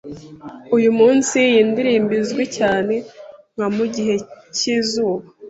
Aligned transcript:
"Uyu 0.77 0.91
munsi, 0.99 1.35
iyi 1.49 1.61
ndirimbo 1.71 2.11
izwi 2.21 2.43
cyane 2.57 2.93
nka 3.53 3.67
"Mugihe 3.75 4.13
cyizuba." 4.57 5.25